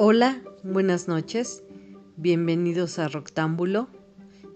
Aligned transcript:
Hola, 0.00 0.40
buenas 0.62 1.08
noches. 1.08 1.64
Bienvenidos 2.16 3.00
a 3.00 3.08
Roctámbulo. 3.08 3.88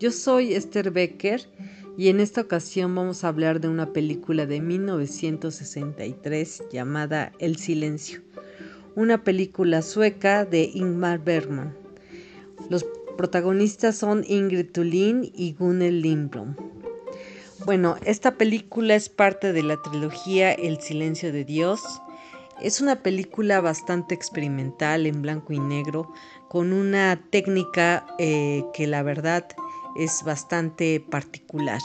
Yo 0.00 0.10
soy 0.10 0.52
Esther 0.52 0.90
Becker 0.90 1.48
y 1.96 2.08
en 2.08 2.18
esta 2.18 2.40
ocasión 2.40 2.92
vamos 2.96 3.22
a 3.22 3.28
hablar 3.28 3.60
de 3.60 3.68
una 3.68 3.92
película 3.92 4.46
de 4.46 4.60
1963 4.60 6.64
llamada 6.72 7.30
El 7.38 7.56
Silencio, 7.56 8.20
una 8.96 9.22
película 9.22 9.82
sueca 9.82 10.44
de 10.44 10.72
Ingmar 10.74 11.22
Bergman. 11.22 11.72
Los 12.68 12.84
protagonistas 13.16 13.96
son 13.96 14.24
Ingrid 14.26 14.72
Thulin 14.72 15.30
y 15.32 15.52
Gunnel 15.52 16.02
Lindblom. 16.02 16.56
Bueno, 17.64 17.94
esta 18.04 18.34
película 18.34 18.96
es 18.96 19.08
parte 19.08 19.52
de 19.52 19.62
la 19.62 19.80
trilogía 19.82 20.52
El 20.52 20.80
Silencio 20.80 21.32
de 21.32 21.44
Dios, 21.44 21.80
es 22.60 22.80
una 22.80 23.02
película 23.02 23.60
bastante 23.60 24.14
experimental 24.14 25.06
en 25.06 25.22
blanco 25.22 25.52
y 25.52 25.58
negro, 25.58 26.12
con 26.48 26.72
una 26.72 27.20
técnica 27.30 28.06
eh, 28.18 28.64
que 28.74 28.86
la 28.86 29.02
verdad 29.02 29.46
es 29.96 30.22
bastante 30.24 31.00
particular. 31.00 31.80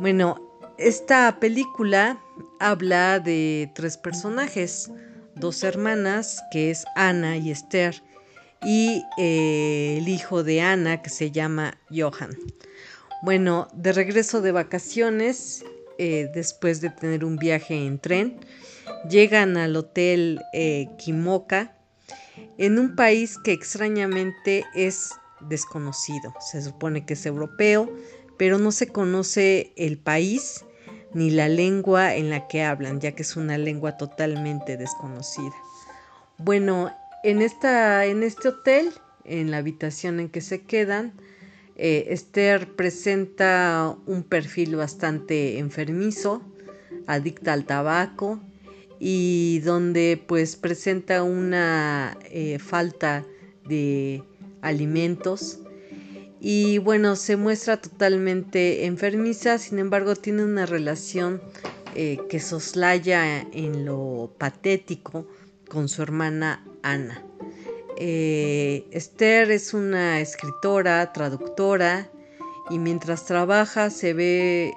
Bueno, 0.00 0.40
esta 0.78 1.38
película 1.40 2.18
habla 2.60 3.20
de 3.20 3.70
tres 3.74 3.96
personajes, 3.96 4.90
dos 5.34 5.62
hermanas, 5.62 6.42
que 6.50 6.70
es 6.70 6.84
Ana 6.94 7.36
y 7.36 7.50
Esther, 7.50 8.02
y 8.62 9.02
eh, 9.18 9.98
el 9.98 10.08
hijo 10.08 10.42
de 10.42 10.60
Ana, 10.60 11.02
que 11.02 11.10
se 11.10 11.30
llama 11.30 11.78
Johan. 11.90 12.36
Bueno, 13.22 13.68
de 13.74 13.92
regreso 13.92 14.40
de 14.40 14.52
vacaciones, 14.52 15.64
eh, 15.98 16.30
después 16.34 16.80
de 16.80 16.90
tener 16.90 17.24
un 17.24 17.36
viaje 17.36 17.86
en 17.86 17.98
tren, 17.98 18.40
llegan 19.08 19.56
al 19.56 19.76
hotel 19.76 20.40
eh, 20.52 20.88
Kimoka 20.98 21.76
en 22.58 22.78
un 22.78 22.96
país 22.96 23.38
que 23.38 23.52
extrañamente 23.52 24.64
es 24.74 25.10
desconocido. 25.40 26.34
Se 26.40 26.62
supone 26.62 27.04
que 27.04 27.14
es 27.14 27.26
europeo, 27.26 27.94
pero 28.36 28.58
no 28.58 28.72
se 28.72 28.88
conoce 28.88 29.72
el 29.76 29.98
país 29.98 30.64
ni 31.14 31.30
la 31.30 31.48
lengua 31.48 32.14
en 32.14 32.30
la 32.30 32.46
que 32.46 32.62
hablan, 32.62 33.00
ya 33.00 33.12
que 33.12 33.22
es 33.22 33.36
una 33.36 33.56
lengua 33.58 33.96
totalmente 33.96 34.76
desconocida. 34.76 35.54
Bueno, 36.38 36.92
en, 37.22 37.40
esta, 37.40 38.04
en 38.04 38.22
este 38.22 38.48
hotel, 38.48 38.92
en 39.24 39.50
la 39.50 39.58
habitación 39.58 40.20
en 40.20 40.28
que 40.28 40.42
se 40.42 40.62
quedan, 40.62 41.14
eh, 41.76 42.08
Esther 42.10 42.74
presenta 42.74 43.96
un 44.06 44.22
perfil 44.22 44.76
bastante 44.76 45.58
enfermizo, 45.58 46.42
adicta 47.06 47.52
al 47.52 47.64
tabaco, 47.64 48.40
y 48.98 49.60
donde 49.60 50.22
pues 50.26 50.56
presenta 50.56 51.22
una 51.22 52.16
eh, 52.30 52.58
falta 52.58 53.24
de 53.68 54.22
alimentos 54.62 55.60
y 56.40 56.78
bueno, 56.78 57.16
se 57.16 57.36
muestra 57.36 57.80
totalmente 57.80 58.84
enfermiza, 58.84 59.58
sin 59.58 59.78
embargo 59.78 60.14
tiene 60.14 60.44
una 60.44 60.66
relación 60.66 61.40
eh, 61.94 62.18
que 62.28 62.40
soslaya 62.40 63.40
en 63.40 63.84
lo 63.84 64.32
patético 64.38 65.26
con 65.68 65.88
su 65.88 66.02
hermana 66.02 66.64
Ana. 66.82 67.24
Eh, 67.98 68.86
Esther 68.90 69.50
es 69.50 69.72
una 69.72 70.20
escritora, 70.20 71.12
traductora, 71.12 72.10
y 72.68 72.78
mientras 72.78 73.24
trabaja 73.24 73.90
se 73.90 74.12
ve 74.12 74.72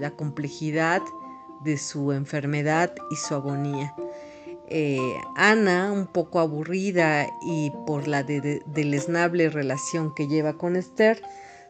la 0.00 0.10
complejidad 0.10 1.02
de 1.64 1.78
su 1.78 2.12
enfermedad 2.12 2.94
y 3.10 3.16
su 3.16 3.34
agonía. 3.34 3.94
Eh, 4.68 5.14
Ana, 5.36 5.92
un 5.92 6.06
poco 6.06 6.40
aburrida 6.40 7.26
y 7.46 7.70
por 7.86 8.08
la 8.08 8.22
deleznable 8.22 9.50
relación 9.50 10.14
que 10.14 10.26
lleva 10.26 10.54
con 10.54 10.76
Esther, 10.76 11.22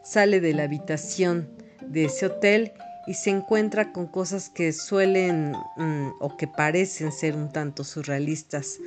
sale 0.04 0.40
de 0.40 0.54
la 0.54 0.64
habitación 0.64 1.48
de 1.80 2.04
ese 2.04 2.26
hotel 2.26 2.72
y 3.06 3.14
se 3.14 3.30
encuentra 3.30 3.92
con 3.92 4.06
cosas 4.06 4.48
que 4.48 4.72
suelen 4.72 5.52
mm, 5.76 6.12
o 6.20 6.36
que 6.36 6.46
parecen 6.46 7.12
ser 7.12 7.34
un 7.34 7.52
tanto 7.52 7.84
surrealistas. 7.84 8.78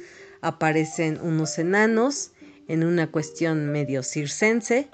Aparecen 0.41 1.19
unos 1.21 1.59
enanos 1.59 2.31
en 2.67 2.83
una 2.83 3.11
cuestión 3.11 3.71
medio 3.71 4.03
circense. 4.03 4.87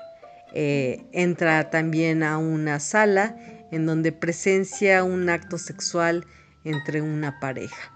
Eh, 0.56 1.06
entra 1.12 1.70
también 1.70 2.24
a 2.24 2.38
una 2.38 2.80
sala 2.80 3.36
en 3.74 3.88
donde 3.88 4.12
presencia 4.12 5.04
un 5.04 5.30
acto 5.30 5.58
sexual 5.58 6.28
entre 6.64 7.02
una 7.02 7.40
pareja. 7.40 7.92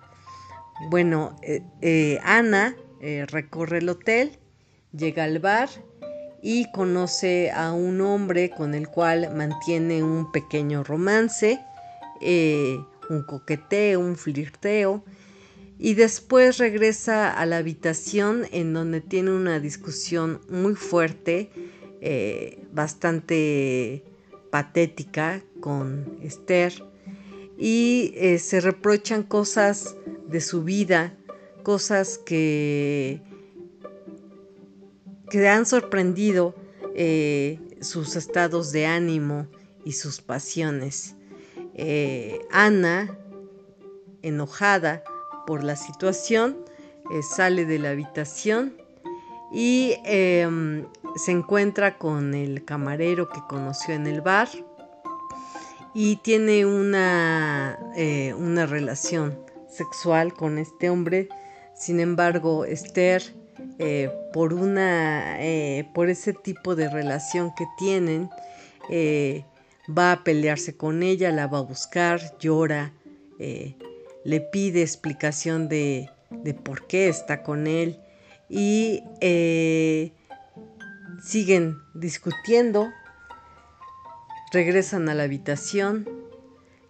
Bueno, 0.89 1.35
eh, 1.43 1.61
eh, 1.81 2.19
Ana 2.23 2.75
eh, 2.99 3.27
recorre 3.27 3.77
el 3.77 3.89
hotel, 3.89 4.39
llega 4.91 5.23
al 5.23 5.37
bar 5.37 5.69
y 6.41 6.71
conoce 6.71 7.51
a 7.51 7.73
un 7.73 8.01
hombre 8.01 8.49
con 8.49 8.73
el 8.73 8.87
cual 8.87 9.35
mantiene 9.35 10.01
un 10.01 10.31
pequeño 10.31 10.83
romance, 10.83 11.59
un 12.21 13.23
coqueteo, 13.27 13.99
un 13.99 14.15
flirteo, 14.15 15.03
y 15.77 15.93
después 15.93 16.57
regresa 16.57 17.31
a 17.31 17.45
la 17.45 17.57
habitación 17.57 18.45
en 18.51 18.73
donde 18.73 19.01
tiene 19.01 19.29
una 19.29 19.59
discusión 19.59 20.41
muy 20.49 20.73
fuerte, 20.73 21.49
bastante 22.71 24.03
patética 24.49 25.43
con 25.59 26.17
Esther 26.21 26.73
y 27.57 28.13
eh, 28.15 28.39
se 28.39 28.61
reprochan 28.61 29.23
cosas 29.23 29.95
de 30.27 30.41
su 30.41 30.63
vida, 30.63 31.15
cosas 31.63 32.17
que, 32.17 33.21
que 35.29 35.47
han 35.47 35.65
sorprendido 35.65 36.55
eh, 36.95 37.59
sus 37.81 38.15
estados 38.15 38.71
de 38.71 38.85
ánimo 38.85 39.47
y 39.83 39.93
sus 39.93 40.21
pasiones. 40.21 41.15
Eh, 41.73 42.39
Ana, 42.51 43.17
enojada 44.21 45.03
por 45.45 45.63
la 45.63 45.75
situación, 45.75 46.57
sale 47.21 47.65
de 47.65 47.79
la 47.79 47.91
habitación 47.91 48.73
y 49.51 49.95
em, 50.03 50.85
se 51.15 51.31
encuentra 51.31 51.97
con 51.97 52.33
el 52.33 52.65
camarero 52.65 53.29
que 53.29 53.41
conoció 53.47 53.93
en 53.93 54.07
el 54.07 54.21
bar 54.21 54.49
y 55.93 56.17
tiene 56.17 56.65
una, 56.65 57.79
eh, 57.95 58.33
una 58.37 58.65
relación 58.65 59.39
sexual 59.69 60.33
con 60.33 60.57
este 60.57 60.89
hombre. 60.89 61.29
Sin 61.73 61.99
embargo, 61.99 62.65
Esther, 62.65 63.23
eh, 63.79 64.11
por, 64.33 64.53
una, 64.53 65.41
eh, 65.43 65.89
por 65.93 66.09
ese 66.09 66.33
tipo 66.33 66.75
de 66.75 66.89
relación 66.89 67.51
que 67.57 67.65
tienen, 67.77 68.29
va 69.89 70.11
a 70.11 70.23
pelearse 70.23 70.77
con 70.77 71.03
ella, 71.03 71.31
la 71.31 71.47
va 71.47 71.59
a 71.59 71.61
buscar, 71.61 72.37
llora, 72.39 72.93
le 73.39 74.41
pide 74.51 74.81
explicación 74.81 75.67
de, 75.67 76.09
de 76.29 76.53
por 76.53 76.87
qué 76.87 77.09
está 77.09 77.43
con 77.43 77.67
él 77.67 77.99
y 78.49 79.03
eh, 79.21 80.13
siguen 81.23 81.77
discutiendo, 81.93 82.91
regresan 84.51 85.09
a 85.09 85.15
la 85.15 85.23
habitación, 85.23 86.07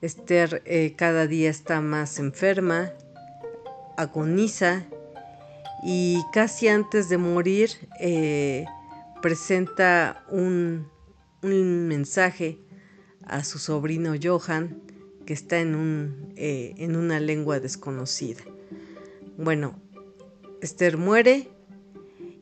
Esther 0.02 0.62
eh, 0.66 0.94
cada 0.96 1.26
día 1.26 1.50
está 1.50 1.82
más 1.82 2.20
enferma, 2.20 2.92
agoniza 3.98 4.86
y 5.84 6.22
casi 6.32 6.68
antes 6.68 7.10
de 7.10 7.18
morir 7.18 7.72
eh, 8.00 8.66
presenta 9.22 10.24
un, 10.30 10.88
un, 11.42 11.88
mensaje 11.88 12.60
a 13.26 13.44
su 13.44 13.58
sobrino 13.58 14.14
Johan 14.22 14.82
que 15.26 15.34
está 15.34 15.60
en, 15.60 15.76
un, 15.76 16.34
en 16.38 16.96
una 16.96 17.20
lengua 17.20 17.60
desconocida. 17.60 18.44
Bueno, 19.38 19.80
Esther 20.62 20.98
muere. 20.98 21.50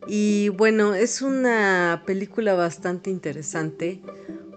Y 0.08 0.50
bueno, 0.50 0.94
es 0.94 1.22
una 1.22 2.04
película 2.06 2.54
bastante 2.54 3.10
interesante 3.10 4.02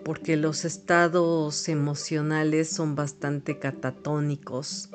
porque 0.04 0.36
los 0.36 0.64
estados 0.64 1.68
emocionales 1.68 2.68
son 2.68 2.94
bastante 2.94 3.58
catatónicos 3.58 4.90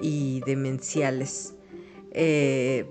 y 0.00 0.40
demenciales. 0.46 1.54
Eh, 2.12 2.86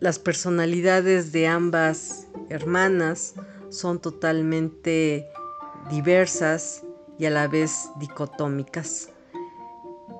las 0.00 0.18
personalidades 0.18 1.32
de 1.32 1.46
ambas 1.46 2.28
hermanas 2.48 3.34
son 3.68 4.00
totalmente 4.00 5.28
diversas 5.90 6.82
y 7.18 7.26
a 7.26 7.30
la 7.30 7.48
vez 7.48 7.90
dicotómicas. 8.00 9.11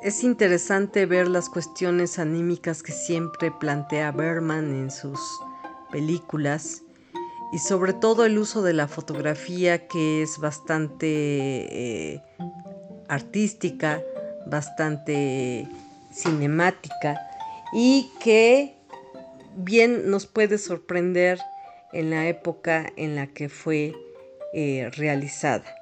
Es 0.03 0.25
interesante 0.25 1.07
ver 1.07 1.29
las 1.29 1.49
cuestiones 1.49 2.19
anímicas 2.19 2.83
que 2.83 2.91
siempre 2.91 3.53
plantea 3.53 4.11
Berman 4.11 4.75
en 4.75 4.91
sus 4.91 5.21
películas 5.93 6.83
y 7.53 7.59
sobre 7.59 7.93
todo 7.93 8.25
el 8.25 8.37
uso 8.37 8.63
de 8.63 8.73
la 8.73 8.89
fotografía 8.89 9.87
que 9.87 10.23
es 10.23 10.39
bastante 10.39 11.07
eh, 11.07 12.23
artística, 13.07 14.03
bastante 14.47 15.69
cinemática 16.13 17.21
y 17.73 18.11
que 18.21 18.75
bien 19.55 20.11
nos 20.11 20.27
puede 20.27 20.59
sorprender 20.59 21.39
en 21.93 22.11
la 22.11 22.27
época 22.27 22.93
en 22.97 23.15
la 23.15 23.29
que 23.29 23.49
fue 23.49 23.95
eh, 24.53 24.91
realizada. 24.97 25.77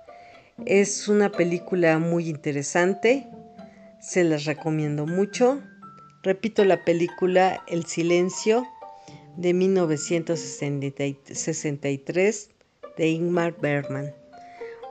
Es 0.67 1.09
una 1.09 1.33
película 1.33 1.99
muy 1.99 2.29
interesante, 2.29 3.27
se 4.01 4.25
las 4.25 4.47
recomiendo 4.47 5.07
mucho. 5.07 5.63
Repito 6.23 6.65
la 6.65 6.85
película 6.85 7.63
El 7.67 7.85
Silencio 7.87 8.67
de 9.37 9.55
1963 9.55 12.51
de 12.97 13.09
Ingmar 13.09 13.57
Bergman. 13.61 14.15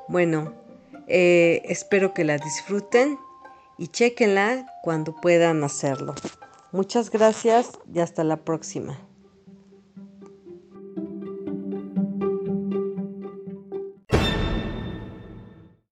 Bueno, 0.08 0.54
eh, 1.08 1.62
espero 1.66 2.14
que 2.14 2.24
la 2.24 2.38
disfruten 2.38 3.18
y 3.78 3.88
chequenla 3.88 4.66
cuando 4.84 5.16
puedan 5.16 5.64
hacerlo. 5.64 6.14
Muchas 6.72 7.10
gracias 7.10 7.72
y 7.94 8.00
hasta 8.00 8.24
la 8.24 8.38
próxima. 8.38 9.09